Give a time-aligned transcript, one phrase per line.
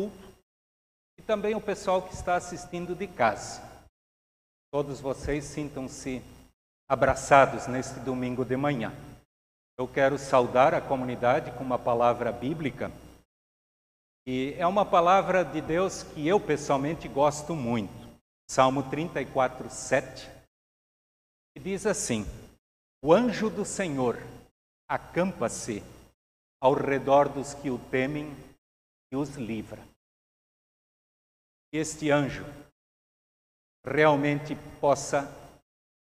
[0.00, 0.34] Culto
[1.18, 3.60] e também o pessoal que está assistindo de casa.
[4.72, 6.22] Todos vocês sintam-se
[6.88, 8.92] abraçados neste domingo de manhã.
[9.78, 12.90] Eu quero saudar a comunidade com uma palavra bíblica
[14.26, 17.92] e é uma palavra de Deus que eu pessoalmente gosto muito.
[18.48, 20.30] Salmo 34, 7,
[21.54, 22.24] que diz assim:
[23.02, 24.16] O anjo do Senhor
[24.88, 25.82] acampa-se
[26.60, 28.34] ao redor dos que o temem
[29.12, 29.89] e os livra.
[31.70, 32.44] Que este anjo
[33.84, 35.28] realmente possa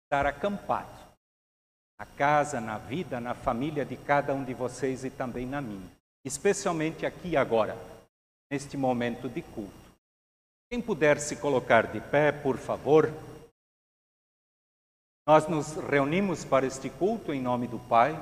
[0.06, 0.98] estar acampado
[2.00, 5.90] na casa, na vida, na família de cada um de vocês e também na minha,
[6.24, 7.76] especialmente aqui agora,
[8.52, 9.74] neste momento de culto.
[10.70, 13.12] Quem puder se colocar de pé, por favor.
[15.26, 18.14] Nós nos reunimos para este culto em nome do Pai,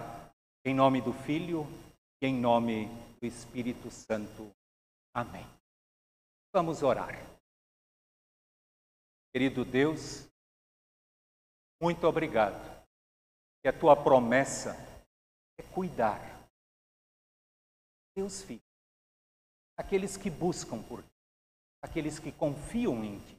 [0.63, 1.67] em nome do Filho
[2.21, 2.87] e em nome
[3.19, 4.51] do Espírito Santo.
[5.13, 5.45] Amém.
[6.55, 7.13] Vamos orar.
[9.33, 10.25] Querido Deus,
[11.81, 12.55] muito obrigado.
[13.61, 14.73] Que a tua promessa
[15.59, 16.21] é cuidar.
[18.15, 18.63] Deus filhos,
[19.77, 21.09] aqueles que buscam por ti,
[21.81, 23.37] aqueles que confiam em ti.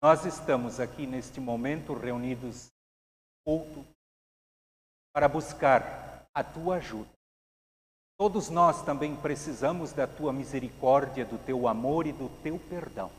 [0.00, 2.70] Nós estamos aqui neste momento reunidos
[5.12, 7.17] para buscar a tua ajuda
[8.18, 13.12] Todos nós também precisamos da tua misericórdia, do teu amor e do teu perdão.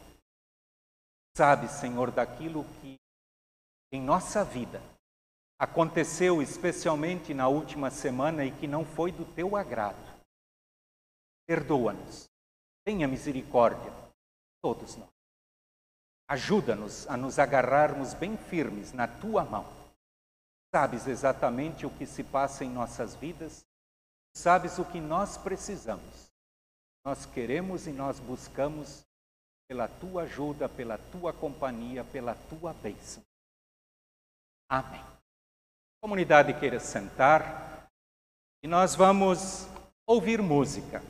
[1.37, 2.97] Sabe, Senhor, daquilo que
[3.93, 4.81] em nossa vida
[5.57, 9.97] aconteceu especialmente na última semana e que não foi do teu agrado.
[11.47, 12.25] Perdoa-nos,
[12.83, 13.93] tenha misericórdia,
[14.61, 15.09] todos nós.
[16.27, 19.65] Ajuda-nos a nos agarrarmos bem firmes na tua mão.
[20.75, 23.65] Sabes exatamente o que se passa em nossas vidas
[24.33, 26.31] Sabes o que nós precisamos?
[27.05, 29.05] Nós queremos e nós buscamos
[29.67, 33.23] pela tua ajuda, pela tua companhia, pela tua bênção.
[34.67, 35.03] Amém.
[36.01, 37.89] Comunidade queira sentar
[38.63, 39.67] e nós vamos
[40.07, 41.01] ouvir música.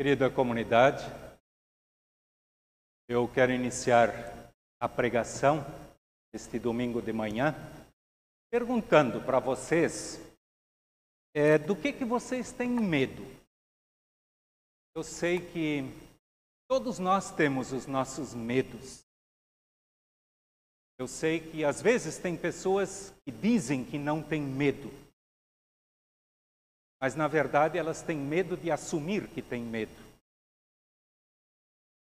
[0.00, 1.04] Querida comunidade,
[3.06, 4.08] eu quero iniciar
[4.80, 5.58] a pregação
[6.32, 7.54] este domingo de manhã
[8.50, 10.18] perguntando para vocês
[11.34, 13.22] é, do que, que vocês têm medo.
[14.96, 15.82] Eu sei que
[16.66, 19.04] todos nós temos os nossos medos.
[20.98, 24.88] Eu sei que às vezes tem pessoas que dizem que não têm medo,
[27.00, 29.92] mas na verdade elas têm medo de assumir que têm medo.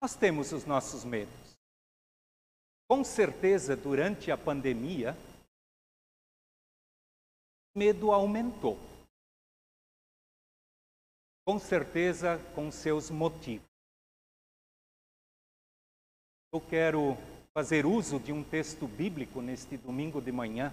[0.02, 1.56] Nós temos os nossos medos.
[2.88, 5.16] Com certeza, durante a pandemia,
[7.72, 8.76] o medo aumentou.
[11.46, 13.68] Com certeza, com seus motivos.
[16.52, 17.16] Eu quero
[17.54, 20.72] fazer uso de um texto bíblico neste domingo de manhã.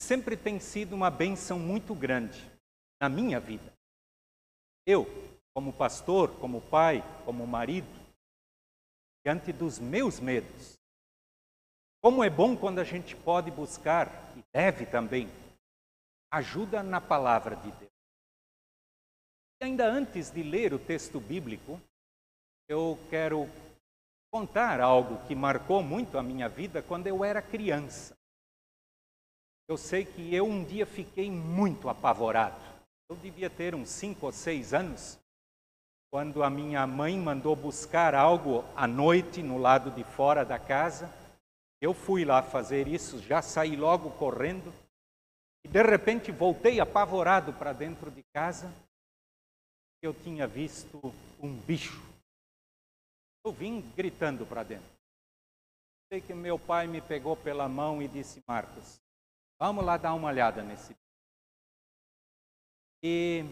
[0.00, 2.55] Sempre tem sido uma benção muito grande
[3.00, 3.72] na minha vida.
[4.86, 5.06] Eu,
[5.54, 7.88] como pastor, como pai, como marido,
[9.24, 10.78] diante dos meus medos.
[12.00, 15.28] Como é bom quando a gente pode buscar, e deve também,
[16.30, 17.92] ajuda na palavra de Deus.
[19.60, 21.80] E ainda antes de ler o texto bíblico,
[22.68, 23.48] eu quero
[24.30, 28.16] contar algo que marcou muito a minha vida quando eu era criança.
[29.68, 32.75] Eu sei que eu um dia fiquei muito apavorado.
[33.08, 35.18] Eu devia ter uns cinco ou seis anos,
[36.10, 41.08] quando a minha mãe mandou buscar algo à noite no lado de fora da casa.
[41.80, 44.72] Eu fui lá fazer isso, já saí logo correndo
[45.64, 48.72] e de repente voltei apavorado para dentro de casa.
[50.02, 51.00] Eu tinha visto
[51.40, 52.02] um bicho.
[53.44, 54.96] Eu vim gritando para dentro.
[56.08, 59.00] Sei que meu pai me pegou pela mão e disse: Marcos,
[59.60, 61.05] vamos lá dar uma olhada nesse bicho.
[63.02, 63.44] E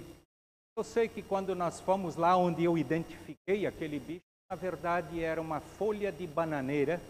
[0.77, 5.41] eu sei que quando nós fomos lá onde eu identifiquei aquele bicho, na verdade era
[5.41, 7.01] uma folha de bananeira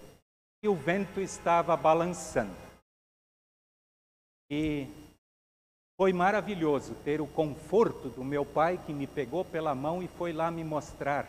[0.62, 2.54] e o vento estava balançando.
[4.50, 4.86] E
[5.96, 10.32] foi maravilhoso ter o conforto do meu pai que me pegou pela mão e foi
[10.32, 11.26] lá me mostrar.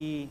[0.00, 0.28] E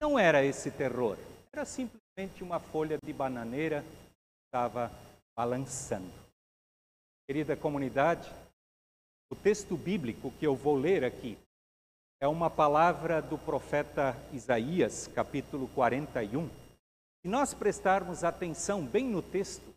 [0.00, 1.16] não era esse terror,
[1.52, 4.90] era simplesmente uma folha de bananeira que estava
[5.36, 6.12] balançando.
[7.26, 8.30] Querida comunidade,
[9.30, 11.38] o texto bíblico que eu vou ler aqui
[12.20, 16.48] é uma palavra do profeta Isaías, capítulo 41.
[17.22, 19.72] Se nós prestarmos atenção bem no texto,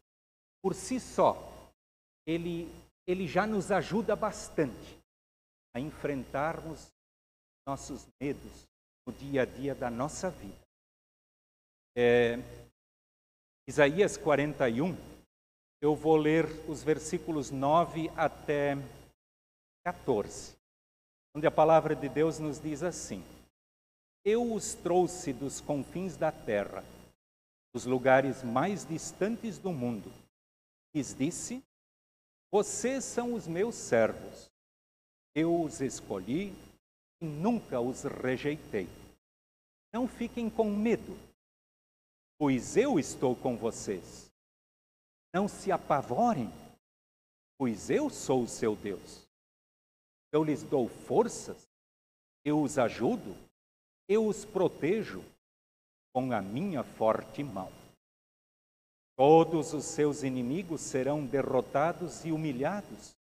[0.61, 1.37] por si só,
[2.25, 2.67] ele,
[3.05, 4.99] ele já nos ajuda bastante
[5.75, 6.91] a enfrentarmos
[7.65, 8.67] nossos medos
[9.05, 10.59] no dia a dia da nossa vida.
[11.95, 12.37] É,
[13.67, 14.97] Isaías 41,
[15.81, 18.75] eu vou ler os versículos 9 até
[19.85, 20.55] 14,
[21.35, 23.21] onde a palavra de Deus nos diz assim:
[24.23, 26.85] Eu os trouxe dos confins da terra,
[27.73, 30.09] dos lugares mais distantes do mundo.
[30.95, 31.61] Lhes disse:
[32.49, 34.49] Vocês são os meus servos.
[35.35, 36.53] Eu os escolhi
[37.19, 38.87] e nunca os rejeitei.
[39.91, 41.17] Não fiquem com medo,
[42.37, 44.31] pois eu estou com vocês.
[45.33, 46.49] Não se apavorem,
[47.57, 49.22] pois eu sou o seu Deus
[50.33, 51.69] eu lhes dou forças,
[52.43, 53.35] eu os ajudo,
[54.09, 55.23] eu os protejo
[56.11, 57.71] com a minha forte mão.
[59.15, 63.15] Todos os seus inimigos serão derrotados e humilhados.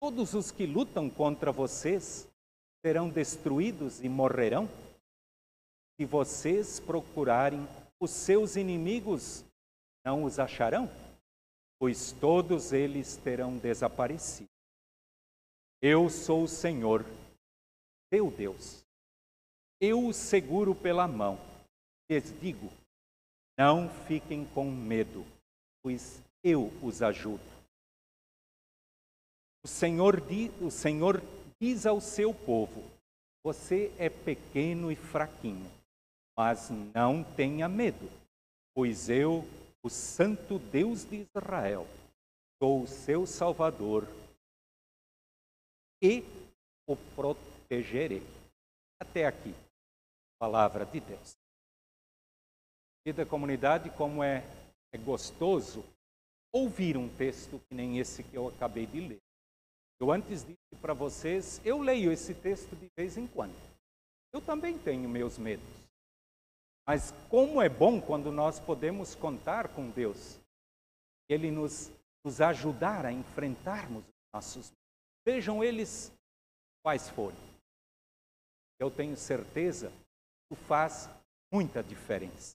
[0.00, 2.28] Todos os que lutam contra vocês
[2.84, 4.68] serão destruídos e morrerão.
[5.94, 7.66] Se vocês procurarem
[8.00, 9.44] os seus inimigos,
[10.04, 10.90] não os acharão,
[11.78, 14.51] pois todos eles terão desaparecido.
[15.84, 17.04] Eu sou o Senhor,
[18.08, 18.84] teu Deus.
[19.80, 21.36] Eu os seguro pela mão.
[22.08, 22.70] Lhes digo:
[23.58, 25.26] não fiquem com medo,
[25.82, 27.42] pois eu os ajudo.
[29.64, 30.22] O Senhor,
[30.60, 31.20] o Senhor
[31.60, 32.88] diz ao seu povo:
[33.44, 35.68] Você é pequeno e fraquinho,
[36.38, 38.08] mas não tenha medo,
[38.72, 39.44] pois eu,
[39.82, 41.88] o Santo Deus de Israel,
[42.62, 44.06] sou o seu Salvador
[46.02, 46.24] e
[46.86, 48.22] o protegerei.
[49.00, 49.54] Até aqui,
[50.38, 51.36] palavra de Deus.
[53.06, 54.44] Vida comunidade, como é,
[54.92, 55.84] é gostoso
[56.52, 59.22] ouvir um texto que nem esse que eu acabei de ler.
[59.98, 63.54] Eu antes disse para vocês, eu leio esse texto de vez em quando.
[64.32, 65.64] Eu também tenho meus medos.
[66.86, 70.38] Mas como é bom quando nós podemos contar com Deus,
[71.28, 71.90] Ele nos,
[72.24, 74.81] nos ajudar a enfrentarmos os nossos medos.
[75.24, 76.12] Sejam eles
[76.82, 77.38] quais forem.
[78.78, 79.92] Eu tenho certeza
[80.48, 81.08] que faz
[81.52, 82.54] muita diferença.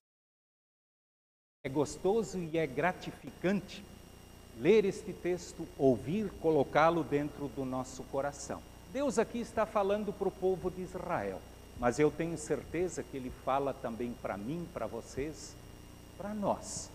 [1.63, 3.83] É gostoso e é gratificante
[4.59, 8.61] ler este texto, ouvir, colocá-lo dentro do nosso coração.
[8.91, 11.41] Deus aqui está falando para o povo de Israel,
[11.79, 15.55] mas eu tenho certeza que Ele fala também para mim, para vocês,
[16.17, 16.89] para nós,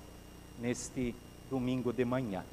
[0.59, 1.14] neste
[1.49, 2.45] domingo de manhã.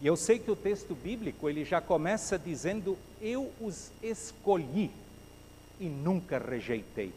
[0.00, 4.90] E eu sei que o texto bíblico ele já começa dizendo: Eu os escolhi
[5.80, 7.12] e nunca rejeitei.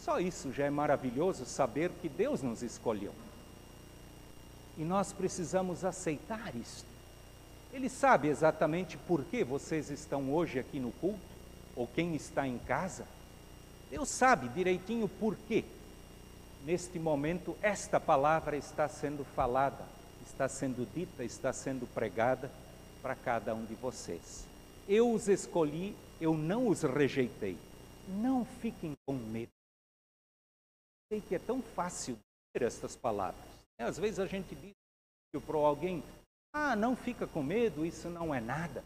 [0.00, 3.12] Só isso já é maravilhoso saber que Deus nos escolheu.
[4.76, 6.84] E nós precisamos aceitar isso.
[7.72, 11.18] Ele sabe exatamente por que vocês estão hoje aqui no culto,
[11.74, 13.04] ou quem está em casa.
[13.90, 15.64] Deus sabe direitinho por que,
[16.64, 19.84] neste momento, esta palavra está sendo falada,
[20.24, 22.50] está sendo dita, está sendo pregada
[23.00, 24.46] para cada um de vocês.
[24.88, 27.58] Eu os escolhi, eu não os rejeitei.
[28.08, 29.52] Não fiquem com medo.
[31.10, 32.18] Sei que é tão fácil
[32.54, 33.44] dizer estas palavras.
[33.78, 34.72] Às vezes a gente diz
[35.46, 36.02] para alguém:
[36.52, 38.84] ah, não fica com medo, isso não é nada.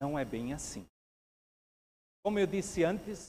[0.00, 0.86] Não é bem assim.
[2.22, 3.28] Como eu disse antes,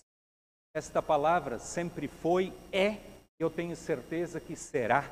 [0.76, 2.98] esta palavra sempre foi, é,
[3.40, 5.10] eu tenho certeza que será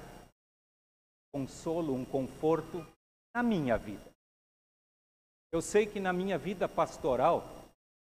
[1.38, 2.86] consolo, um conforto
[3.36, 4.12] na minha vida.
[5.52, 7.44] Eu sei que na minha vida pastoral,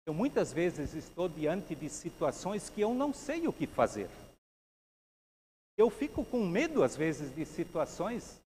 [0.07, 4.09] eu muitas vezes estou diante de situações que eu não sei o que fazer.
[5.77, 8.41] Eu fico com medo, às vezes, de situações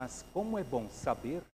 [0.00, 1.44] mas como é bom saber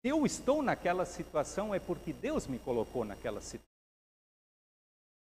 [0.00, 3.66] se eu estou naquela situação é porque Deus me colocou naquela situação.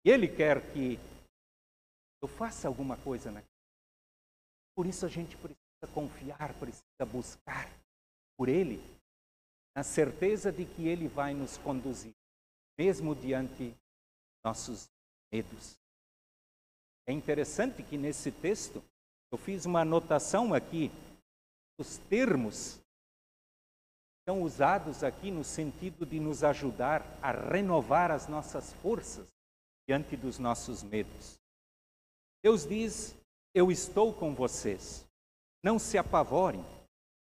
[0.04, 0.98] E Ele quer que
[2.20, 3.56] eu faça alguma coisa naquilo.
[4.74, 7.68] Por isso a gente precisa confiar, precisa buscar
[8.36, 8.80] por Ele,
[9.76, 12.14] na certeza de que Ele vai nos conduzir,
[12.78, 13.74] mesmo diante
[14.44, 14.88] nossos
[15.32, 15.76] medos.
[17.08, 18.82] É interessante que nesse texto
[19.32, 20.90] eu fiz uma anotação aqui
[21.78, 22.80] os termos
[24.26, 29.28] são usados aqui no sentido de nos ajudar a renovar as nossas forças
[29.86, 31.38] diante dos nossos medos.
[32.42, 33.14] Deus diz:
[33.54, 35.05] Eu estou com vocês,
[35.66, 36.60] não se apavorem,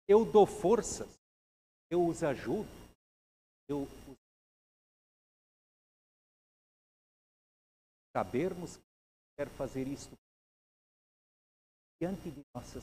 [0.09, 1.21] eu dou forças,
[1.91, 2.71] eu os ajudo,
[3.69, 4.17] eu os...
[8.17, 8.83] Sabermos que
[9.37, 10.17] quer fazer isto
[12.01, 12.83] diante de nossas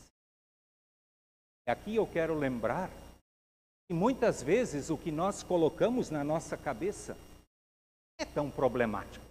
[1.67, 2.89] Aqui eu quero lembrar
[3.87, 7.17] que muitas vezes o que nós colocamos na nossa cabeça
[8.19, 9.25] é tão problemático.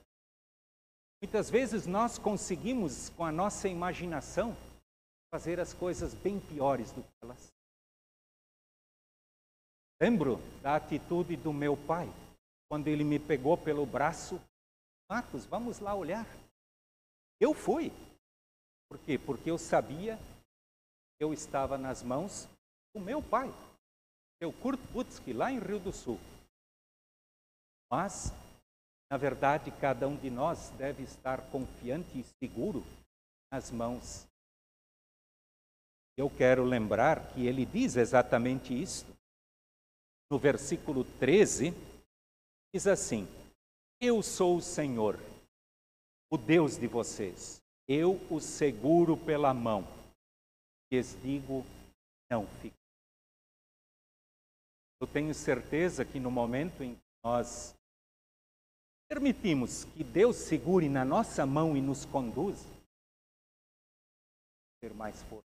[1.23, 4.55] Muitas vezes nós conseguimos, com a nossa imaginação,
[5.37, 7.53] fazer as coisas bem piores do que elas.
[10.01, 12.09] Lembro da atitude do meu pai,
[12.71, 14.41] quando ele me pegou pelo braço.
[15.11, 16.27] Marcos, vamos lá olhar.
[17.39, 17.93] Eu fui.
[18.89, 19.19] Por quê?
[19.19, 20.19] Porque eu sabia
[21.21, 22.49] eu estava nas mãos
[22.95, 23.51] do meu pai,
[24.39, 26.19] seu Kurt Butzke, lá em Rio do Sul.
[27.91, 28.33] Mas,
[29.11, 32.83] na verdade, cada um de nós deve estar confiante e seguro
[33.51, 34.27] nas mãos.
[36.17, 39.05] Eu quero lembrar que ele diz exatamente isso.
[40.31, 41.73] No versículo 13,
[42.75, 43.29] diz assim:
[44.01, 45.19] Eu sou o Senhor,
[46.31, 47.63] o Deus de vocês.
[47.87, 49.87] Eu os seguro pela mão
[50.91, 51.65] lhes digo,
[52.31, 52.73] não fiquem.
[55.01, 57.75] Eu tenho certeza que no momento em que nós
[59.09, 62.67] permitimos que Deus segure na nossa mão e nos conduza,
[64.81, 65.46] ter mais força.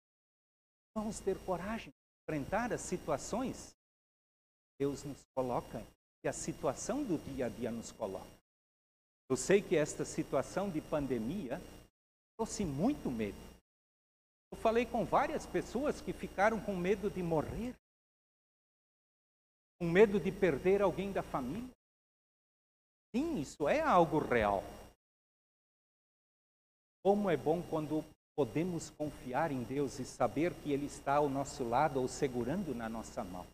[0.95, 5.83] Vamos ter coragem de enfrentar as situações que Deus nos coloca
[6.23, 8.31] e a situação do dia a dia nos coloca.
[9.29, 11.59] Eu sei que esta situação de pandemia
[12.38, 13.38] trouxe muito medo.
[14.51, 17.73] Eu falei com várias pessoas que ficaram com medo de morrer,
[19.79, 21.73] com medo de perder alguém da família.
[23.15, 24.62] Sim, isso é algo real.
[27.03, 31.63] Como é bom quando podemos confiar em Deus e saber que Ele está ao nosso
[31.63, 33.45] lado ou segurando na nossa mão.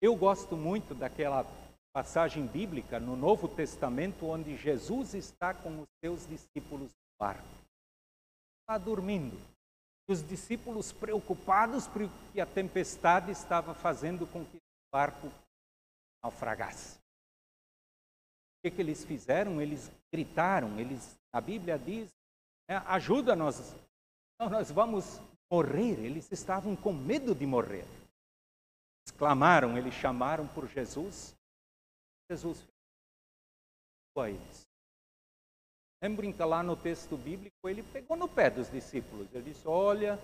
[0.00, 1.44] Eu gosto muito daquela
[1.92, 7.46] passagem bíblica no Novo Testamento onde Jesus está com os seus discípulos no barco.
[8.62, 9.36] Está dormindo
[10.08, 14.60] os discípulos preocupados porque a tempestade estava fazendo com que o
[14.92, 15.30] barco
[16.22, 16.98] naufragasse.
[16.98, 19.60] O que, que eles fizeram?
[19.60, 22.10] Eles gritaram, eles, a Bíblia diz,
[22.68, 23.74] né, ajuda-nos,
[24.38, 25.98] nós vamos morrer.
[25.98, 27.84] Eles estavam com medo de morrer.
[27.84, 31.34] Eles clamaram, eles chamaram por Jesus.
[32.30, 32.66] Jesus
[34.16, 34.68] a eles.
[36.02, 39.32] Lembrem que lá no texto bíblico ele pegou no pé dos discípulos.
[39.34, 40.18] Ele disse: Olha,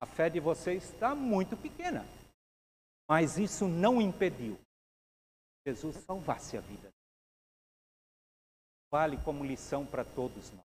[0.00, 2.04] a fé de vocês está muito pequena.
[3.08, 6.92] Mas isso não impediu que Jesus salvasse a vida.
[8.90, 10.67] Vale como lição para todos nós.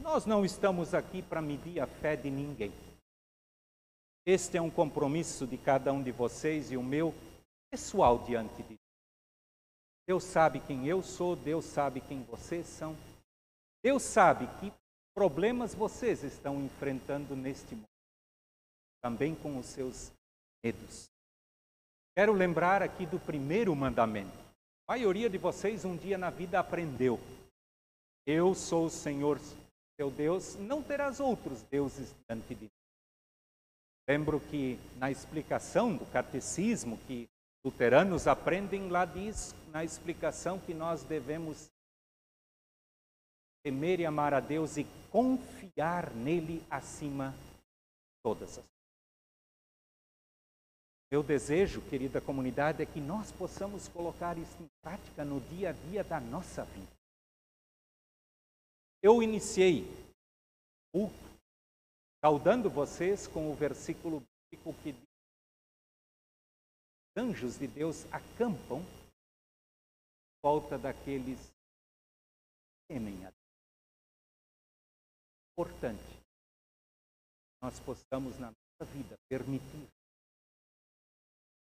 [0.00, 2.72] Nós não estamos aqui para medir a fé de ninguém.
[4.26, 7.14] Este é um compromisso de cada um de vocês e o meu
[7.70, 8.78] pessoal diante de Deus.
[10.06, 12.96] Deus sabe quem eu sou, Deus sabe quem vocês são.
[13.82, 14.72] Deus sabe que
[15.14, 17.88] problemas vocês estão enfrentando neste momento,
[19.02, 20.10] também com os seus
[20.64, 21.10] medos.
[22.16, 24.38] Quero lembrar aqui do primeiro mandamento.
[24.86, 27.18] A maioria de vocês um dia na vida aprendeu.
[28.26, 29.38] Eu sou o Senhor,
[29.96, 32.72] seu Deus, não terás outros deuses diante de ti.
[34.08, 37.28] Lembro que na explicação do catecismo que
[37.64, 41.70] luteranos aprendem, lá diz na explicação que nós devemos
[43.62, 47.62] temer e amar a Deus e confiar nele acima de
[48.22, 48.74] todas as
[51.14, 55.72] meu desejo, querida comunidade, é que nós possamos colocar isso em prática no dia a
[55.72, 56.90] dia da nossa vida.
[59.04, 59.84] Eu iniciei
[60.94, 61.10] o
[62.24, 65.08] saudando vocês com o versículo bíblico que diz:
[67.14, 73.34] anjos de Deus acampam em volta daqueles que temem a Deus.
[75.52, 76.24] Importante,
[77.60, 79.86] nós possamos na nossa vida permitir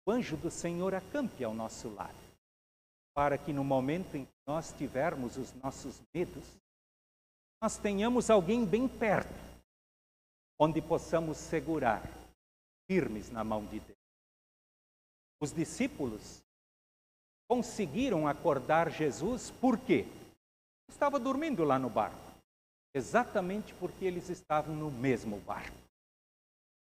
[0.06, 2.38] o anjo do Senhor acampe ao nosso lado,
[3.16, 6.46] para que no momento em que nós tivermos os nossos medos,
[7.62, 9.34] nós tenhamos alguém bem perto,
[10.60, 12.04] onde possamos segurar,
[12.88, 13.98] firmes na mão de Deus.
[15.42, 16.44] Os discípulos
[17.48, 20.06] conseguiram acordar Jesus, por quê?
[20.88, 22.32] Estava dormindo lá no barco,
[22.94, 25.78] exatamente porque eles estavam no mesmo barco.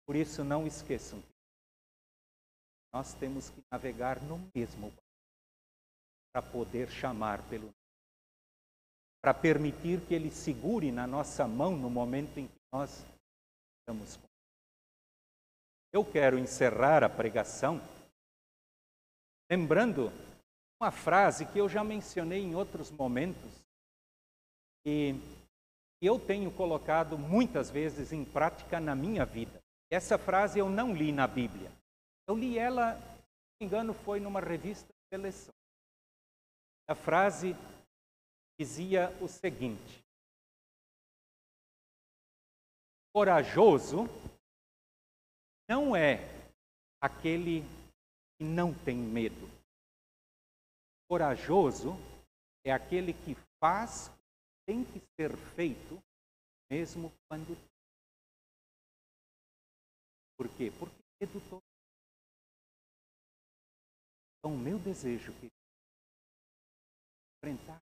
[0.06, 1.22] Por isso, não esqueçam
[2.96, 5.02] nós temos que navegar no mesmo barco
[6.32, 7.70] para poder chamar pelo
[9.26, 13.04] para permitir que ele segure na nossa mão no momento em que nós
[13.80, 14.20] estamos
[15.92, 17.80] Eu quero encerrar a pregação
[19.50, 20.12] lembrando
[20.80, 23.50] uma frase que eu já mencionei em outros momentos
[24.86, 25.16] e
[26.00, 29.58] eu tenho colocado muitas vezes em prática na minha vida.
[29.90, 31.72] Essa frase eu não li na Bíblia,
[32.28, 35.52] eu li ela, se não me engano, foi numa revista de seleção.
[36.88, 37.56] A frase
[38.58, 40.04] dizia o seguinte:
[43.12, 44.04] Corajoso
[45.68, 46.18] não é
[47.00, 47.62] aquele
[48.36, 49.46] que não tem medo.
[51.08, 51.92] Corajoso
[52.64, 56.02] é aquele que faz o que tem que ser feito,
[56.70, 57.56] mesmo quando.
[60.36, 60.70] Por quê?
[60.78, 61.62] Porque medo todo
[64.46, 65.48] então, o meu desejo que
[67.42, 67.82] enfrentar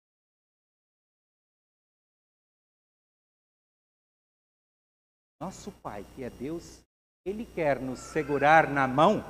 [5.39, 6.81] nosso Pai, que é Deus,
[7.25, 9.23] ele quer nos segurar na mão,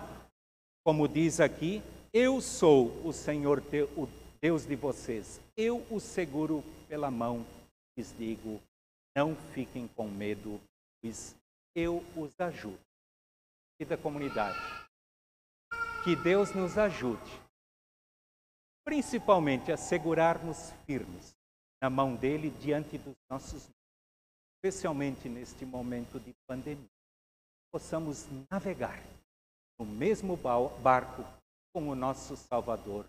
[0.84, 1.82] como diz aqui,
[2.14, 3.64] eu sou o Senhor,
[3.98, 4.08] o
[4.42, 5.42] Deus de vocês.
[5.58, 7.46] Eu os seguro pela mão,
[7.98, 8.62] lhes digo,
[9.16, 10.62] não fiquem com medo,
[11.02, 11.36] pois
[11.76, 12.80] eu os ajudo.
[13.80, 14.58] E da comunidade.
[16.04, 17.42] Que Deus nos ajude,
[18.86, 21.36] principalmente a segurarmos firmes
[21.82, 23.68] na mão dele diante dos nossos
[24.66, 26.90] especialmente neste momento de pandemia.
[27.72, 29.00] Possamos navegar
[29.78, 30.36] no mesmo
[30.82, 31.24] barco
[31.72, 33.06] com o nosso Salvador,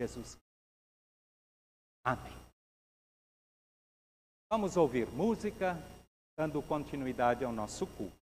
[0.00, 0.38] Jesus
[2.06, 2.36] Amém.
[4.52, 5.74] Vamos ouvir música,
[6.38, 8.23] dando continuidade ao nosso culto.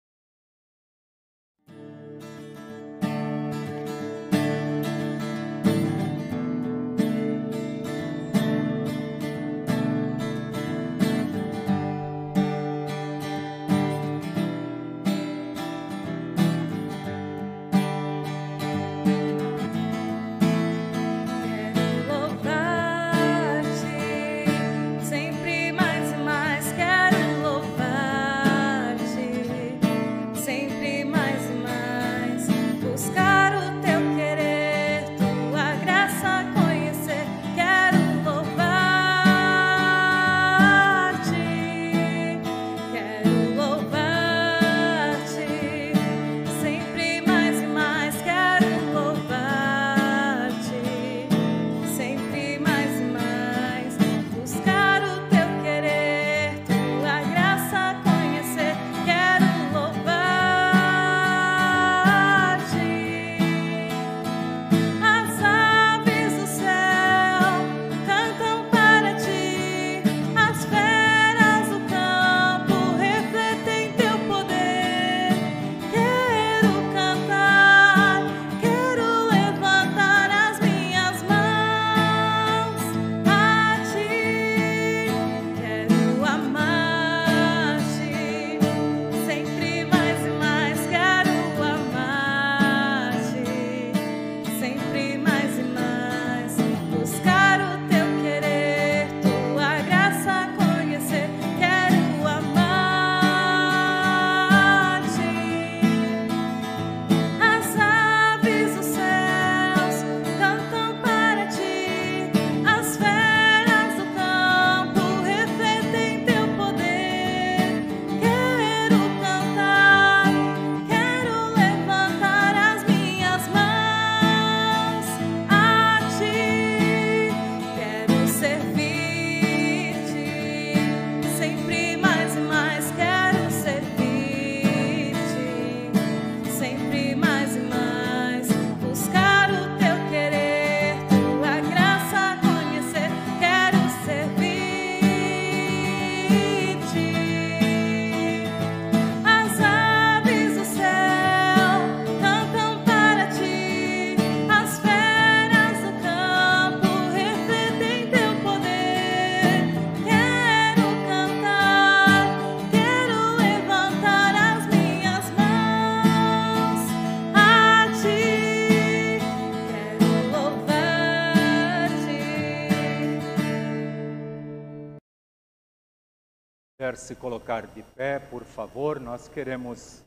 [176.90, 180.02] Puder se colocar de pé, por favor, nós queremos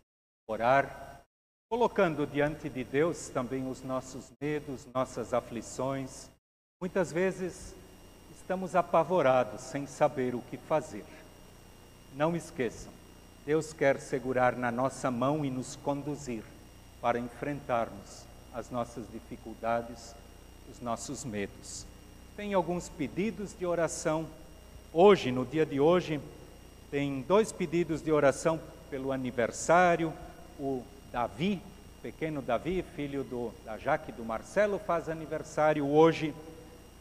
[0.46, 1.22] orar,
[1.70, 6.30] colocando diante de Deus também os nossos medos, nossas aflições.
[6.82, 7.74] Muitas vezes
[8.36, 11.06] estamos apavorados, sem saber o que fazer.
[12.16, 12.92] Não esqueçam,
[13.46, 16.44] Deus quer segurar na nossa mão e nos conduzir
[17.00, 20.14] para enfrentarmos as nossas dificuldades,
[20.70, 21.86] os nossos medos.
[22.36, 24.28] Tem alguns pedidos de oração.
[24.92, 26.20] Hoje, no dia de hoje,
[26.94, 28.60] tem dois pedidos de oração
[28.92, 30.14] pelo aniversário.
[30.60, 31.60] O Davi,
[32.04, 36.36] pequeno Davi, filho do, da Jaque e do Marcelo, faz aniversário hoje.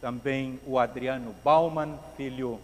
[0.01, 2.59] Também o Adriano Bauman, filho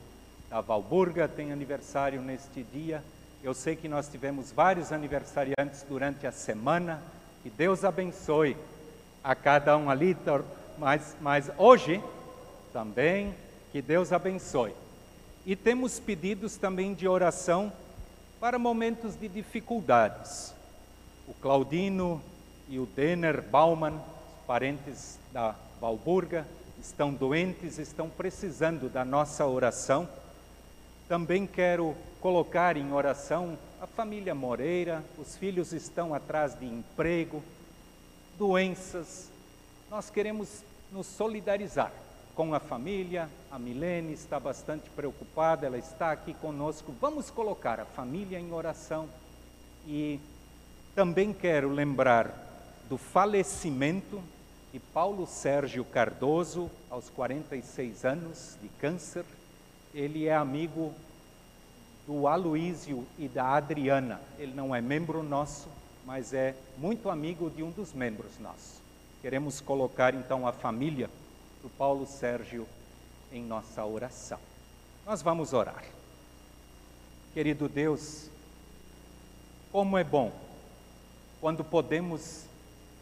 [0.49, 3.03] da Valburga, tem aniversário neste dia.
[3.43, 6.99] Eu sei que nós tivemos vários aniversariantes durante a semana.
[7.43, 8.57] Que Deus abençoe
[9.23, 10.17] a cada um ali,
[10.79, 12.03] mas, mas hoje
[12.73, 13.35] também
[13.71, 14.73] que Deus abençoe.
[15.49, 17.73] E temos pedidos também de oração
[18.39, 20.53] para momentos de dificuldades.
[21.27, 22.21] O Claudino
[22.67, 23.99] e o Denner Bauman,
[24.45, 26.45] parentes da Valburga,
[26.79, 30.07] estão doentes, estão precisando da nossa oração.
[31.07, 37.43] Também quero colocar em oração a família Moreira, os filhos estão atrás de emprego,
[38.37, 39.31] doenças.
[39.89, 41.91] Nós queremos nos solidarizar
[42.39, 43.29] com a família.
[43.51, 46.95] A Milene está bastante preocupada, ela está aqui conosco.
[47.01, 49.09] Vamos colocar a família em oração
[49.85, 50.21] e
[50.95, 52.33] também quero lembrar
[52.87, 54.23] do falecimento
[54.71, 59.25] de Paulo Sérgio Cardoso, aos 46 anos, de câncer.
[59.93, 60.93] Ele é amigo
[62.07, 64.21] do Aloísio e da Adriana.
[64.37, 65.67] Ele não é membro nosso,
[66.05, 68.79] mas é muito amigo de um dos membros nossos.
[69.21, 71.09] Queremos colocar então a família
[71.61, 72.67] do Paulo Sérgio
[73.31, 74.39] em nossa oração.
[75.05, 75.83] Nós vamos orar.
[77.33, 78.29] Querido Deus,
[79.71, 80.31] como é bom
[81.39, 82.45] quando podemos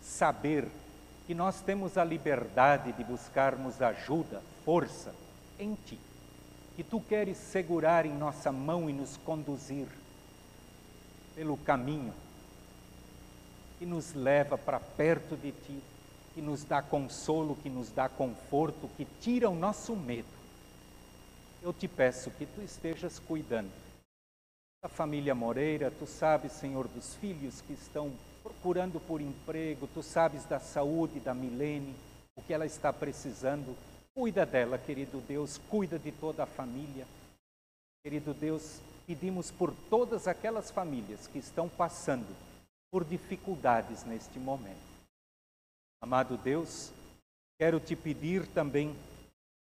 [0.03, 0.67] saber
[1.25, 5.13] que nós temos a liberdade de buscarmos ajuda, força
[5.59, 5.99] em Ti,
[6.75, 9.87] que Tu queres segurar em nossa mão e nos conduzir
[11.35, 12.13] pelo caminho
[13.77, 15.83] que nos leva para perto de Ti,
[16.37, 20.27] que nos dá consolo, que nos dá conforto, que tira o nosso medo.
[21.63, 23.71] Eu te peço que tu estejas cuidando
[24.79, 28.11] da família Moreira, tu sabes, Senhor, dos filhos que estão
[28.43, 31.95] procurando por emprego, tu sabes da saúde da Milene,
[32.35, 33.75] o que ela está precisando.
[34.13, 37.07] Cuida dela, querido Deus, cuida de toda a família.
[38.03, 42.27] Querido Deus, pedimos por todas aquelas famílias que estão passando
[42.91, 44.96] por dificuldades neste momento.
[45.99, 46.91] Amado Deus,
[47.59, 48.95] quero te pedir também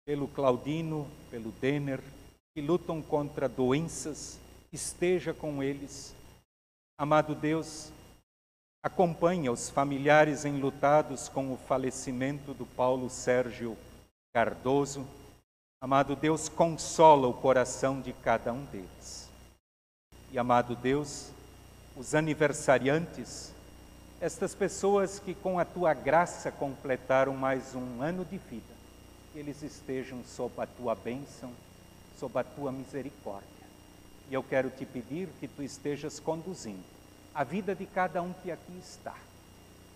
[0.04, 2.00] pelo Claudino, pelo Denner,
[2.52, 4.38] que lutam contra doenças,
[4.72, 6.14] esteja com eles.
[6.98, 7.92] Amado Deus,
[8.82, 13.78] acompanha os familiares enlutados com o falecimento do Paulo Sérgio
[14.34, 15.06] Cardoso.
[15.80, 19.30] Amado Deus, consola o coração de cada um deles.
[20.32, 21.30] E amado Deus,
[21.96, 23.53] os aniversariantes,
[24.24, 28.72] estas pessoas que com a tua graça completaram mais um ano de vida,
[29.30, 31.52] que eles estejam sob a tua bênção,
[32.18, 33.66] sob a tua misericórdia.
[34.30, 36.82] E eu quero te pedir que tu estejas conduzindo
[37.34, 39.14] a vida de cada um que aqui está.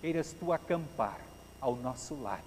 [0.02, 1.18] Queiras tu acampar
[1.58, 2.44] ao nosso lado.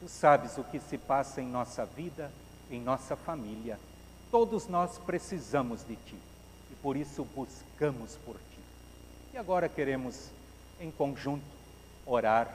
[0.00, 2.30] Tu sabes o que se passa em nossa vida,
[2.70, 3.80] em nossa família.
[4.30, 6.18] Todos nós precisamos de ti
[6.70, 8.60] e por isso buscamos por ti.
[9.32, 10.35] E agora queremos
[10.80, 11.44] em conjunto,
[12.04, 12.48] orar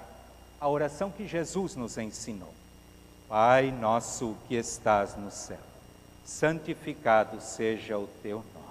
[0.60, 2.54] a oração que Jesus nos ensinou.
[3.28, 5.60] Pai nosso que estás no céu,
[6.24, 8.68] santificado seja o teu nome.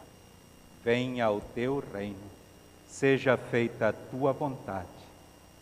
[0.85, 2.31] Venha o teu reino.
[2.89, 4.89] Seja feita a tua vontade,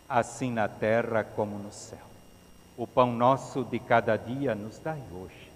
[0.08, 2.06] assim na terra como no céu.
[2.76, 5.50] O pão nosso de cada dia nos dai hoje.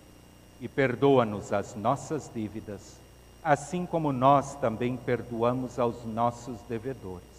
[0.61, 2.97] E perdoa-nos as nossas dívidas,
[3.43, 7.32] assim como nós também perdoamos aos nossos devedores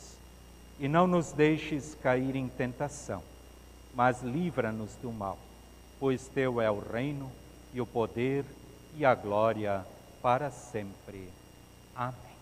[0.84, 3.24] e não nos deixes cair em tentação,
[3.96, 5.39] mas livra-nos do mal,
[5.98, 7.32] pois teu é o reino
[7.74, 8.43] e o poder
[8.98, 9.86] e a glória
[10.22, 11.30] para sempre.
[11.96, 12.36] Amém.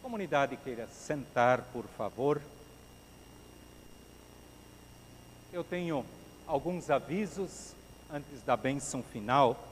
[0.00, 2.40] Comunidade queira sentar, por favor.
[5.52, 6.06] Eu tenho
[6.46, 7.74] alguns avisos
[8.10, 9.62] antes da bênção final.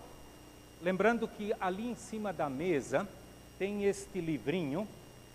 [0.83, 3.09] Lembrando que ali em cima da mesa
[3.59, 4.87] tem este livrinho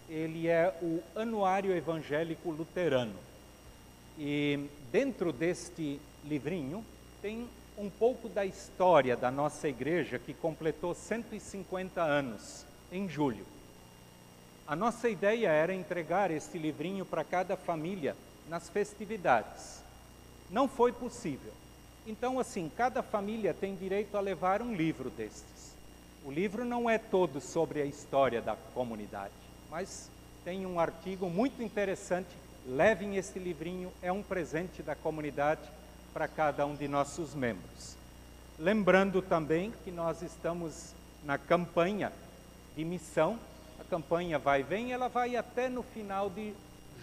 [0.09, 3.15] ele é o Anuário Evangélico Luterano.
[4.17, 6.85] E dentro deste livrinho
[7.21, 13.45] tem um pouco da história da nossa igreja que completou 150 anos em julho.
[14.67, 18.15] A nossa ideia era entregar este livrinho para cada família
[18.47, 19.83] nas festividades.
[20.49, 21.51] Não foi possível.
[22.07, 25.75] Então, assim, cada família tem direito a levar um livro destes.
[26.23, 29.33] O livro não é todo sobre a história da comunidade,
[29.69, 30.09] mas
[30.43, 32.29] tem um artigo muito interessante.
[32.67, 35.61] Levem este livrinho, é um presente da comunidade
[36.13, 37.95] para cada um de nossos membros.
[38.57, 42.11] Lembrando também que nós estamos na campanha
[42.75, 43.39] de missão
[43.79, 46.53] a campanha vai e vem, ela vai até no final de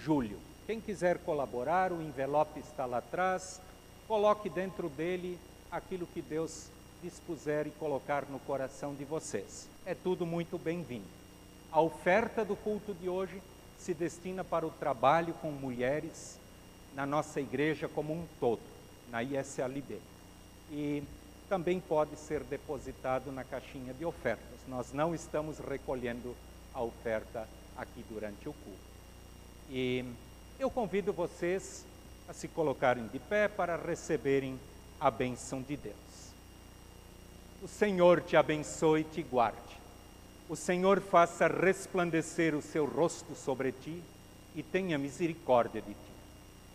[0.03, 0.39] julho.
[0.67, 3.61] Quem quiser colaborar, o envelope está lá atrás.
[4.09, 5.39] Coloque dentro dele
[5.71, 6.69] aquilo que Deus
[7.03, 9.69] dispuser e colocar no coração de vocês.
[9.85, 11.22] É tudo muito bem-vindo.
[11.73, 13.41] A oferta do culto de hoje
[13.79, 16.39] se destina para o trabalho com mulheres
[16.95, 18.61] na nossa igreja como um todo,
[19.11, 19.99] na ISLB.
[20.71, 21.03] E
[21.49, 24.59] também pode ser depositado na caixinha de ofertas.
[24.69, 26.37] Nós não estamos recolhendo
[26.75, 28.79] a oferta aqui durante o culto.
[29.71, 30.05] E
[30.59, 31.87] eu convido vocês
[32.29, 34.61] a se colocarem de pé para receberem
[35.01, 35.97] a bênção de Deus.
[37.63, 39.82] O Senhor te abençoe e te guarde.
[40.53, 44.03] O Senhor faça resplandecer o seu rosto sobre ti
[44.55, 46.13] e tenha misericórdia de ti.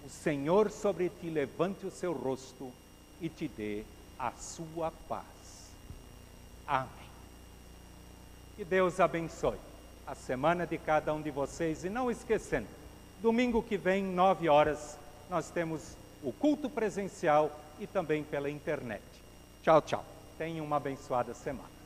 [0.04, 2.74] O Senhor sobre ti levante o seu rosto
[3.22, 3.84] e te dê
[4.18, 5.28] a sua paz.
[6.66, 6.90] Amém.
[8.56, 9.60] Que Deus abençoe
[10.08, 11.84] a semana de cada um de vocês.
[11.84, 12.66] E não esquecendo,
[13.22, 14.98] domingo que vem, nove horas,
[15.30, 19.04] nós temos o culto presencial e também pela internet.
[19.62, 20.04] Tchau, tchau.
[20.36, 21.77] Tenham uma abençoada semana.